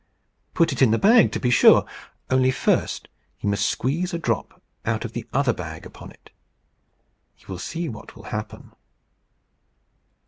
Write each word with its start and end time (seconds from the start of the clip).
"Put 0.55 0.71
it 0.71 0.81
in 0.81 0.89
the 0.89 0.97
bag, 0.97 1.31
to 1.33 1.39
be 1.39 1.51
sure. 1.51 1.85
Only, 2.31 2.49
first, 2.49 3.07
you 3.39 3.47
must 3.47 3.67
squeeze 3.69 4.15
a 4.15 4.17
drop 4.17 4.59
out 4.83 5.05
of 5.05 5.13
the 5.13 5.27
other 5.31 5.53
bag 5.53 5.85
upon 5.85 6.09
it. 6.09 6.31
You 7.37 7.45
will 7.47 7.59
see 7.59 7.87
what 7.87 8.15
will 8.15 8.23
happen." 8.33 8.71